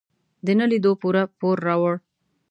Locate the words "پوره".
1.01-1.23